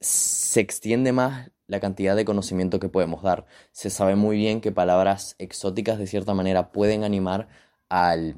se 0.00 0.60
extiende 0.60 1.12
más 1.12 1.50
la 1.70 1.78
cantidad 1.80 2.16
de 2.16 2.24
conocimiento 2.24 2.80
que 2.80 2.88
podemos 2.88 3.22
dar. 3.22 3.46
Se 3.70 3.90
sabe 3.90 4.16
muy 4.16 4.36
bien 4.36 4.60
que 4.60 4.72
palabras 4.72 5.36
exóticas 5.38 5.98
de 5.98 6.08
cierta 6.08 6.34
manera 6.34 6.72
pueden 6.72 7.04
animar 7.04 7.48
al, 7.88 8.34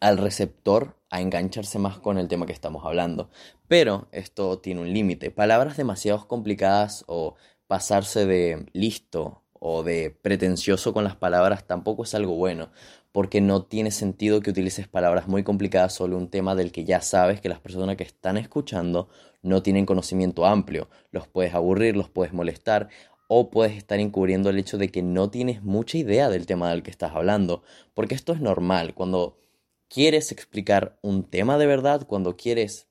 al 0.00 0.18
receptor 0.18 0.96
a 1.10 1.20
engancharse 1.20 1.80
más 1.80 1.98
con 1.98 2.16
el 2.16 2.28
tema 2.28 2.46
que 2.46 2.52
estamos 2.52 2.84
hablando. 2.84 3.28
Pero 3.66 4.06
esto 4.12 4.60
tiene 4.60 4.82
un 4.82 4.92
límite. 4.92 5.32
Palabras 5.32 5.76
demasiado 5.76 6.28
complicadas 6.28 7.04
o 7.08 7.34
pasarse 7.66 8.24
de 8.24 8.66
listo 8.72 9.42
o 9.60 9.82
de 9.82 10.10
pretencioso 10.10 10.92
con 10.92 11.04
las 11.04 11.16
palabras 11.16 11.66
tampoco 11.66 12.04
es 12.04 12.14
algo 12.14 12.34
bueno, 12.34 12.70
porque 13.12 13.40
no 13.40 13.64
tiene 13.64 13.90
sentido 13.90 14.40
que 14.40 14.50
utilices 14.50 14.88
palabras 14.88 15.28
muy 15.28 15.42
complicadas 15.42 15.94
sobre 15.94 16.14
un 16.14 16.28
tema 16.28 16.54
del 16.54 16.72
que 16.72 16.84
ya 16.84 17.00
sabes 17.00 17.40
que 17.40 17.48
las 17.48 17.60
personas 17.60 17.96
que 17.96 18.04
están 18.04 18.36
escuchando 18.36 19.08
no 19.42 19.62
tienen 19.62 19.86
conocimiento 19.86 20.46
amplio. 20.46 20.88
Los 21.10 21.26
puedes 21.28 21.54
aburrir, 21.54 21.96
los 21.96 22.08
puedes 22.08 22.32
molestar 22.32 22.88
o 23.28 23.50
puedes 23.50 23.76
estar 23.76 24.00
encubriendo 24.00 24.50
el 24.50 24.58
hecho 24.58 24.78
de 24.78 24.88
que 24.88 25.02
no 25.02 25.30
tienes 25.30 25.62
mucha 25.62 25.98
idea 25.98 26.28
del 26.30 26.46
tema 26.46 26.70
del 26.70 26.82
que 26.82 26.90
estás 26.90 27.12
hablando, 27.14 27.62
porque 27.94 28.14
esto 28.14 28.32
es 28.32 28.40
normal 28.40 28.94
cuando 28.94 29.38
quieres 29.88 30.32
explicar 30.32 30.98
un 31.02 31.24
tema 31.24 31.58
de 31.58 31.66
verdad, 31.66 32.06
cuando 32.06 32.36
quieres... 32.36 32.87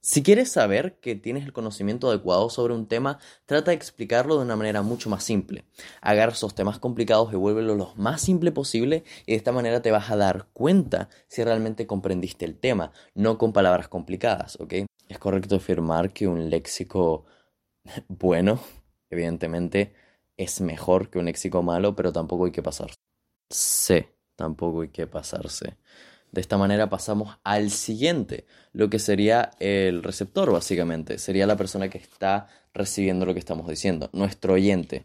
Si 0.00 0.22
quieres 0.22 0.50
saber 0.50 0.98
que 1.00 1.16
tienes 1.16 1.44
el 1.44 1.52
conocimiento 1.52 2.08
adecuado 2.08 2.50
sobre 2.50 2.72
un 2.72 2.86
tema, 2.86 3.18
trata 3.46 3.72
de 3.72 3.76
explicarlo 3.76 4.36
de 4.36 4.44
una 4.44 4.56
manera 4.56 4.82
mucho 4.82 5.10
más 5.10 5.24
simple. 5.24 5.64
Agarra 6.00 6.32
esos 6.32 6.54
temas 6.54 6.78
complicados 6.78 7.32
y 7.32 7.36
vuélvelo 7.36 7.74
lo 7.74 7.94
más 7.96 8.22
simple 8.22 8.52
posible 8.52 9.04
y 9.26 9.32
de 9.32 9.38
esta 9.38 9.52
manera 9.52 9.82
te 9.82 9.90
vas 9.90 10.10
a 10.10 10.16
dar 10.16 10.46
cuenta 10.52 11.08
si 11.26 11.42
realmente 11.42 11.86
comprendiste 11.86 12.44
el 12.44 12.58
tema, 12.58 12.92
no 13.14 13.38
con 13.38 13.52
palabras 13.52 13.88
complicadas, 13.88 14.58
¿ok? 14.60 14.74
Es 15.08 15.18
correcto 15.18 15.56
afirmar 15.56 16.12
que 16.12 16.28
un 16.28 16.48
léxico 16.48 17.26
bueno, 18.08 18.60
evidentemente, 19.10 19.94
es 20.36 20.60
mejor 20.60 21.10
que 21.10 21.18
un 21.18 21.24
léxico 21.24 21.62
malo, 21.62 21.96
pero 21.96 22.12
tampoco 22.12 22.44
hay 22.46 22.52
que 22.52 22.62
pasar. 22.62 22.92
Sí 23.50 24.06
tampoco 24.38 24.82
hay 24.82 24.88
que 24.88 25.06
pasarse. 25.08 25.76
De 26.32 26.40
esta 26.40 26.58
manera 26.58 26.90
pasamos 26.90 27.38
al 27.42 27.70
siguiente, 27.70 28.46
lo 28.72 28.90
que 28.90 28.98
sería 28.98 29.50
el 29.58 30.02
receptor 30.02 30.52
básicamente, 30.52 31.18
sería 31.18 31.46
la 31.46 31.56
persona 31.56 31.88
que 31.88 31.98
está 31.98 32.48
recibiendo 32.74 33.24
lo 33.24 33.32
que 33.32 33.40
estamos 33.40 33.66
diciendo, 33.68 34.10
nuestro 34.12 34.54
oyente, 34.54 35.04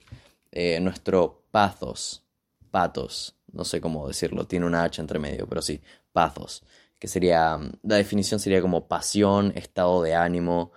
eh, 0.51 0.79
nuestro 0.79 1.43
pathos, 1.51 2.23
patos, 2.71 3.35
no 3.51 3.63
sé 3.63 3.79
cómo 3.79 4.07
decirlo, 4.07 4.45
tiene 4.45 4.65
una 4.65 4.83
H 4.83 5.01
entre 5.01 5.19
medio, 5.19 5.47
pero 5.47 5.61
sí, 5.61 5.81
pathos, 6.11 6.63
que 6.99 7.07
sería, 7.07 7.59
la 7.83 7.95
definición 7.95 8.39
sería 8.39 8.61
como 8.61 8.87
pasión, 8.87 9.53
estado 9.55 10.01
de 10.03 10.15
ánimo, 10.15 10.71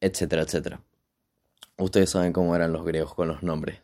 etcétera, 0.00 0.42
etcétera. 0.42 0.80
Ustedes 1.76 2.10
saben 2.10 2.32
cómo 2.32 2.54
eran 2.54 2.72
los 2.72 2.84
griegos 2.84 3.14
con 3.14 3.28
los 3.28 3.42
nombres. 3.42 3.78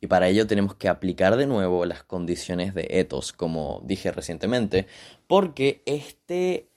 Y 0.00 0.06
para 0.06 0.28
ello 0.28 0.46
tenemos 0.46 0.74
que 0.74 0.88
aplicar 0.88 1.36
de 1.36 1.46
nuevo 1.46 1.84
las 1.84 2.02
condiciones 2.04 2.74
de 2.74 2.86
ethos, 2.90 3.32
como 3.32 3.82
dije 3.84 4.12
recientemente, 4.12 4.86
porque 5.26 5.82
este, 5.86 6.68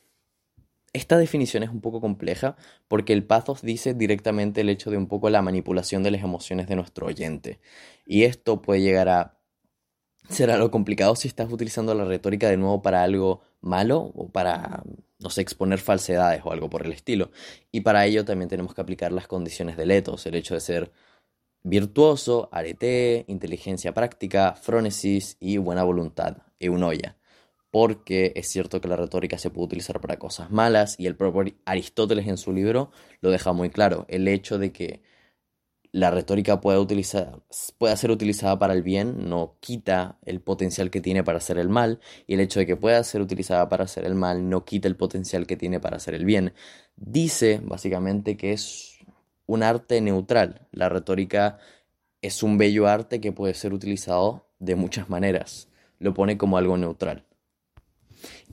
esta 0.94 1.18
definición 1.18 1.64
es 1.64 1.70
un 1.70 1.82
poco 1.82 2.02
compleja, 2.02 2.56
porque 2.88 3.14
el 3.14 3.24
pathos 3.24 3.62
dice 3.62 3.94
directamente 3.94 4.62
el 4.62 4.70
hecho 4.70 4.90
de 4.90 4.98
un 4.98 5.08
poco 5.08 5.30
la 5.30 5.42
manipulación 5.42 6.04
de 6.04 6.12
las 6.12 6.24
emociones 6.24 6.68
de 6.68 6.76
nuestro 6.76 7.08
oyente. 7.08 7.60
Y 8.06 8.24
esto 8.24 8.62
puede 8.62 8.82
llegar 8.82 9.10
a 9.10 9.38
ser 10.30 10.50
algo 10.52 10.72
complicado 10.72 11.16
si 11.16 11.28
estás 11.28 11.52
utilizando 11.52 11.94
la 11.94 12.06
retórica 12.06 12.50
de 12.50 12.58
nuevo 12.58 12.82
para 12.82 13.04
algo 13.04 13.42
malo 13.62 14.12
o 14.16 14.30
para, 14.30 14.84
no 15.20 15.30
sé, 15.30 15.42
exponer 15.42 15.80
falsedades 15.80 16.42
o 16.44 16.52
algo 16.52 16.70
por 16.70 16.86
el 16.86 16.92
estilo. 16.92 17.32
Y 17.72 17.82
para 17.82 18.06
ello 18.06 18.26
también 18.26 18.50
tenemos 18.50 18.74
que 18.74 18.82
aplicar 18.82 19.12
las 19.12 19.28
condiciones 19.28 19.78
del 19.78 19.92
ethos, 19.92 20.26
el 20.26 20.36
hecho 20.36 20.56
de 20.56 20.62
ser 20.62 20.92
virtuoso, 21.64 22.50
arete, 22.52 23.26
inteligencia 23.28 23.94
práctica, 23.94 24.56
frónesis 24.56 25.38
y 25.40 25.58
buena 25.58 25.84
voluntad, 25.84 26.38
eunoia. 26.60 27.18
Porque 27.72 28.34
es 28.36 28.50
cierto 28.50 28.82
que 28.82 28.88
la 28.88 28.98
retórica 28.98 29.38
se 29.38 29.50
puede 29.50 29.66
utilizar 29.66 30.02
para 30.02 30.18
cosas 30.18 30.52
malas 30.52 30.96
y 31.00 31.08
el 31.08 31.16
propio 31.16 31.54
Aristóteles 31.66 32.28
en 32.28 32.38
su 32.38 32.52
libro 32.52 32.92
lo 33.22 33.32
deja 33.32 33.54
muy 33.54 33.70
claro. 33.70 34.06
El 34.10 34.28
hecho 34.28 34.58
de 34.58 34.72
que 34.74 35.02
la 35.94 36.10
retórica 36.10 36.62
puede, 36.62 36.80
utilizar, 36.80 37.42
pueda 37.78 37.96
ser 37.98 38.12
utilizada 38.12 38.58
para 38.58 38.74
el 38.74 38.82
bien, 38.82 39.30
no 39.30 39.58
quita 39.60 40.20
el 40.26 40.42
potencial 40.42 40.90
que 40.90 41.02
tiene 41.02 41.24
para 41.24 41.40
hacer 41.40 41.58
el 41.58 41.70
mal, 41.70 42.00
y 42.28 42.36
el 42.36 42.40
hecho 42.40 42.60
de 42.60 42.66
que 42.66 42.78
pueda 42.78 43.04
ser 43.04 43.22
utilizada 43.22 43.68
para 43.68 43.84
hacer 43.84 44.06
el 44.06 44.16
mal 44.16 44.50
no 44.50 44.64
quita 44.64 44.88
el 44.88 44.96
potencial 44.96 45.46
que 45.48 45.58
tiene 45.58 45.80
para 45.80 45.98
hacer 45.98 46.14
el 46.14 46.26
bien. 46.26 46.54
Dice 46.96 47.60
básicamente 47.64 48.38
que 48.38 48.54
es 48.54 48.91
un 49.52 49.64
arte 49.64 50.00
neutral. 50.00 50.66
La 50.72 50.88
retórica 50.88 51.60
es 52.22 52.42
un 52.42 52.58
bello 52.58 52.88
arte 52.88 53.20
que 53.20 53.34
puede 53.34 53.54
ser 53.54 53.74
utilizado 53.74 54.48
de 54.60 54.76
muchas 54.76 55.10
maneras. 55.10 55.68
Lo 56.00 56.14
pone 56.14 56.38
como 56.38 56.58
algo 56.58 56.78
neutral. 56.78 57.26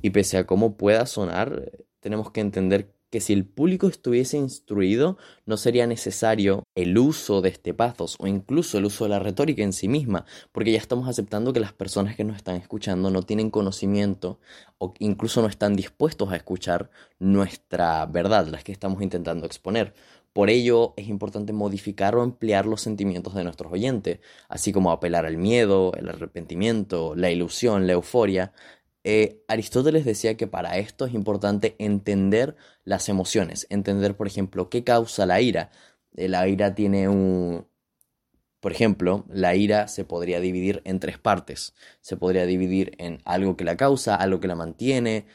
Y 0.02 0.10
pese 0.10 0.38
a 0.38 0.46
cómo 0.46 0.76
pueda 0.76 1.06
sonar, 1.06 1.70
tenemos 2.00 2.32
que 2.32 2.40
entender 2.40 2.98
que 3.10 3.20
si 3.20 3.32
el 3.32 3.46
público 3.46 3.86
estuviese 3.86 4.36
instruido, 4.36 5.16
no 5.46 5.56
sería 5.56 5.86
necesario 5.86 6.64
el 6.74 6.98
uso 6.98 7.40
de 7.40 7.50
este 7.50 7.72
pathos 7.74 8.16
o 8.18 8.26
incluso 8.26 8.76
el 8.76 8.84
uso 8.84 9.04
de 9.04 9.10
la 9.10 9.18
retórica 9.18 9.62
en 9.62 9.72
sí 9.72 9.88
misma, 9.88 10.26
porque 10.52 10.72
ya 10.72 10.78
estamos 10.78 11.08
aceptando 11.08 11.52
que 11.52 11.60
las 11.60 11.72
personas 11.72 12.16
que 12.16 12.24
nos 12.24 12.36
están 12.36 12.56
escuchando 12.56 13.10
no 13.10 13.22
tienen 13.22 13.50
conocimiento 13.50 14.40
o 14.78 14.92
incluso 14.98 15.40
no 15.40 15.48
están 15.48 15.74
dispuestos 15.74 16.32
a 16.32 16.36
escuchar 16.36 16.90
nuestra 17.18 18.04
verdad, 18.06 18.48
las 18.48 18.64
que 18.64 18.72
estamos 18.72 19.00
intentando 19.00 19.46
exponer. 19.46 19.94
Por 20.32 20.50
ello 20.50 20.94
es 20.96 21.08
importante 21.08 21.52
modificar 21.52 22.14
o 22.14 22.22
ampliar 22.22 22.66
los 22.66 22.80
sentimientos 22.80 23.34
de 23.34 23.44
nuestros 23.44 23.72
oyentes, 23.72 24.20
así 24.48 24.72
como 24.72 24.92
apelar 24.92 25.26
al 25.26 25.36
miedo, 25.36 25.92
el 25.94 26.08
arrepentimiento, 26.08 27.14
la 27.16 27.30
ilusión, 27.30 27.86
la 27.86 27.94
euforia, 27.94 28.52
eh, 29.10 29.42
Aristóteles 29.48 30.04
decía 30.04 30.36
que 30.36 30.46
para 30.46 30.76
esto 30.76 31.06
es 31.06 31.14
importante 31.14 31.76
entender 31.78 32.56
las 32.84 33.08
emociones, 33.08 33.66
entender, 33.70 34.16
por 34.16 34.26
ejemplo, 34.26 34.68
qué 34.68 34.84
causa 34.84 35.24
la 35.24 35.40
ira. 35.40 35.70
Eh, 36.16 36.28
la 36.28 36.46
ira 36.48 36.74
tiene 36.74 37.08
un... 37.08 37.66
Por 38.60 38.72
ejemplo, 38.72 39.24
la 39.30 39.54
ira 39.54 39.88
se 39.88 40.04
podría 40.04 40.40
dividir 40.40 40.82
en 40.84 41.00
tres 41.00 41.18
partes. 41.18 41.74
Se 42.00 42.16
podría 42.18 42.44
dividir 42.44 42.96
en 42.98 43.20
algo 43.24 43.56
que 43.56 43.64
la 43.64 43.76
causa, 43.76 44.16
algo 44.16 44.40
que 44.40 44.48
la 44.48 44.56
mantiene, 44.56 45.26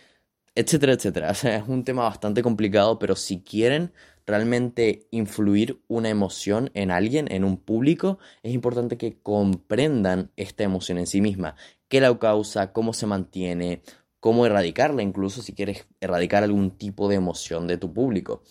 etcétera, 0.56 0.94
etcétera. 0.94 1.32
O 1.32 1.36
sea, 1.36 1.58
es 1.58 1.68
un 1.68 1.84
tema 1.84 2.04
bastante 2.04 2.44
complicado, 2.44 3.00
pero 3.00 3.16
si 3.16 3.42
quieren 3.42 3.92
realmente 4.26 5.08
influir 5.12 5.82
una 5.88 6.10
emoción 6.10 6.72
en 6.74 6.92
alguien, 6.92 7.32
en 7.32 7.44
un 7.44 7.58
público, 7.58 8.20
es 8.42 8.54
importante 8.54 8.98
que 8.98 9.20
comprendan 9.22 10.32
esta 10.38 10.64
emoción 10.64 10.98
en 10.98 11.08
sí 11.08 11.22
misma, 11.22 11.56
qué 11.88 12.02
la 12.02 12.18
causa, 12.18 12.72
cómo 12.74 12.94
se 12.94 13.06
mantiene, 13.06 13.82
cómo 14.20 14.46
erradicarla, 14.46 15.02
incluso 15.02 15.42
si 15.42 15.54
quieres 15.54 15.86
erradicar 16.00 16.44
algún 16.44 16.72
tipo 16.72 17.10
de 17.10 17.16
emoción 17.16 17.68
de 17.68 17.78
tu 17.78 17.94
público. 17.94 18.42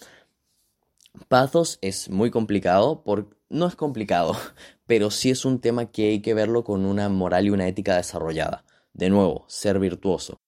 Pathos 1.28 1.78
es 1.80 2.10
muy 2.10 2.30
complicado, 2.30 3.02
por... 3.02 3.36
no 3.48 3.66
es 3.66 3.74
complicado, 3.74 4.36
pero 4.86 5.10
sí 5.10 5.30
es 5.30 5.44
un 5.44 5.60
tema 5.60 5.86
que 5.90 6.10
hay 6.10 6.20
que 6.20 6.34
verlo 6.34 6.64
con 6.64 6.84
una 6.84 7.08
moral 7.08 7.46
y 7.46 7.50
una 7.50 7.68
ética 7.68 7.96
desarrollada. 7.96 8.64
De 8.92 9.08
nuevo, 9.08 9.44
ser 9.48 9.78
virtuoso. 9.78 10.38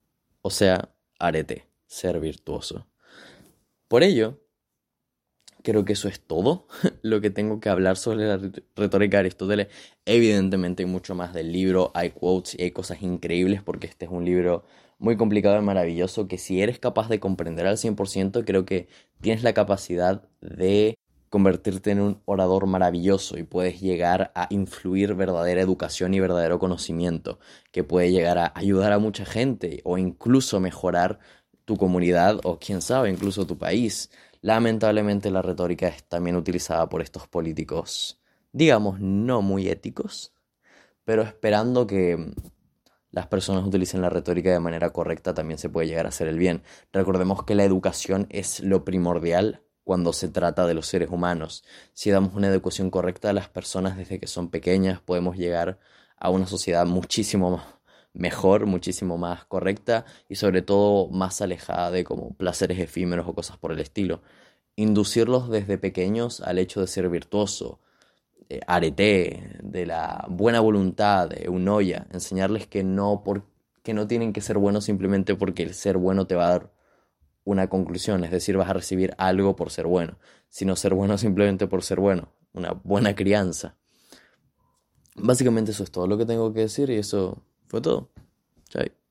O 0.43 0.51
sea, 0.51 0.91
arete, 1.19 1.67
ser 1.87 2.21
virtuoso. 2.21 2.87
Por 3.89 4.03
ello, 4.03 4.44
creo 5.65 5.85
que 5.85 5.95
eso 5.95 6.09
es 6.09 6.21
todo 6.21 6.69
lo 7.03 7.21
que 7.21 7.31
tengo 7.31 7.59
que 7.59 7.71
hablar 7.71 7.97
sobre 7.97 8.27
la 8.27 8.41
retórica 8.77 9.17
de 9.17 9.21
Aristóteles. 9.23 9.69
Evidentemente 10.05 10.85
hay 10.85 10.89
mucho 10.89 11.17
más 11.17 11.33
del 11.33 11.51
libro, 11.53 11.91
hay 11.95 12.11
quotes 12.11 12.57
y 12.59 12.63
hay 12.63 12.71
cosas 12.71 13.03
increíbles 13.03 13.63
porque 13.63 13.89
este 13.89 14.05
es 14.05 14.11
un 14.13 14.25
libro 14.25 14.65
muy 14.99 15.17
complicado 15.17 15.59
y 15.59 15.63
maravilloso 15.63 16.29
que 16.29 16.39
si 16.39 16.63
eres 16.63 16.79
capaz 16.79 17.09
de 17.09 17.19
comprender 17.19 17.67
al 17.67 17.79
100% 17.79 18.45
creo 18.45 18.65
que 18.65 18.89
tienes 19.21 19.43
la 19.43 19.55
capacidad 19.55 20.23
de 20.41 20.97
convertirte 21.31 21.91
en 21.91 22.01
un 22.01 22.23
orador 22.27 22.67
maravilloso 22.67 23.37
y 23.39 23.43
puedes 23.43 23.81
llegar 23.81 24.31
a 24.37 24.47
influir 24.51 25.15
verdadera 25.15 25.63
educación 25.63 26.15
y 26.15 26.21
verdadero 26.21 26.61
conocimiento 26.61 27.41
que 27.73 27.83
puede 27.83 28.13
llegar 28.13 28.39
a 28.39 28.53
ayudar 28.55 28.93
a 28.93 29.01
mucha 29.01 29.25
gente 29.25 29.81
o 29.85 29.99
incluso 29.99 30.61
mejorar 30.61 31.19
tu 31.65 31.77
comunidad 31.77 32.39
o 32.45 32.59
quién 32.59 32.83
sabe 32.83 33.11
incluso 33.11 33.47
tu 33.47 33.59
país. 33.59 34.11
Lamentablemente 34.45 35.31
la 35.31 35.41
retórica 35.41 35.89
es 35.89 36.05
también 36.05 36.37
utilizada 36.37 36.87
por 36.91 37.01
estos 37.01 37.27
políticos, 37.27 38.21
digamos, 38.53 39.01
no 39.01 39.41
muy 39.41 39.69
éticos, 39.69 40.35
pero 41.03 41.23
esperando 41.23 41.87
que 41.87 42.35
las 43.11 43.27
personas 43.27 43.65
utilicen 43.65 44.03
la 44.03 44.11
retórica 44.11 44.53
de 44.53 44.61
manera 44.61 44.91
correcta 44.91 45.33
también 45.33 45.57
se 45.57 45.71
puede 45.71 45.89
llegar 45.89 46.05
a 46.05 46.11
hacer 46.11 46.29
el 46.29 46.37
bien. 46.37 46.63
Recordemos 46.93 47.45
que 47.45 47.55
la 47.55 47.65
educación 47.65 48.27
es 48.29 48.61
lo 48.61 48.85
primordial 48.85 49.63
cuando 49.83 50.13
se 50.13 50.29
trata 50.29 50.67
de 50.67 50.75
los 50.75 50.89
seres 50.89 51.09
humanos. 51.09 51.65
Si 51.95 52.11
damos 52.11 52.35
una 52.35 52.49
educación 52.49 52.91
correcta 52.91 53.31
a 53.31 53.33
las 53.33 53.49
personas 53.49 53.97
desde 53.97 54.21
que 54.21 54.27
son 54.27 54.51
pequeñas, 54.51 55.01
podemos 55.01 55.39
llegar 55.39 55.79
a 56.19 56.29
una 56.29 56.47
sociedad 56.47 56.85
muchísimo 56.85 57.51
más 57.51 57.65
mejor, 58.15 58.67
muchísimo 58.67 59.19
más 59.19 59.45
correcta 59.45 60.07
y 60.29 60.37
sobre 60.37 60.63
todo 60.63 61.09
más 61.09 61.43
alejada 61.43 61.91
de 61.91 62.05
como 62.05 62.33
placeres 62.35 62.79
efímeros 62.79 63.29
o 63.29 63.35
cosas 63.35 63.59
por 63.59 63.73
el 63.73 63.81
estilo. 63.81 64.23
Inducirlos 64.77 65.51
desde 65.51 65.79
pequeños 65.79 66.41
al 66.41 66.59
hecho 66.59 66.81
de 66.81 66.87
ser 66.87 67.09
virtuoso, 67.09 67.81
eh, 68.49 68.61
arete, 68.67 69.59
de 69.63 69.87
la 69.87 70.27
buena 70.29 70.61
voluntad, 70.61 71.29
de 71.29 71.45
eunoia, 71.45 72.07
enseñarles 72.13 72.67
que 72.67 72.85
no, 72.85 73.23
por, 73.25 73.45
que 73.83 73.95
no 73.95 74.07
tienen 74.07 74.33
que 74.33 74.41
ser 74.41 74.59
buenos 74.59 74.85
simplemente 74.85 75.35
porque 75.35 75.63
el 75.63 75.75
ser 75.75 75.97
bueno 75.99 76.27
te 76.27 76.35
va 76.35 76.47
a 76.47 76.51
dar 76.51 76.73
una 77.45 77.69
conclusión, 77.69 78.25
es 78.25 78.31
decir, 78.31 78.57
vas 78.57 78.71
a 78.71 78.75
recibir 78.75 79.15
algo 79.19 79.55
por 79.57 79.71
ser 79.71 79.87
bueno, 79.87 80.19
sino 80.49 80.77
ser 80.77 80.95
bueno 80.95 81.19
simplemente 81.19 81.67
por 81.67 81.83
ser 81.83 82.01
bueno, 82.01 82.33
una 82.53 82.73
buena 82.73 83.15
crianza. 83.15 83.77
Básicamente 85.17 85.71
eso 85.73 85.85
es 85.85 85.91
todo 85.91 86.07
lo 86.07 86.19
que 86.19 86.27
tengo 86.27 86.53
que 86.53 86.61
decir 86.61 86.91
y 86.91 86.97
eso 86.97 87.45
fue 87.69 87.81
todo. 87.81 88.11
Chao. 88.69 89.04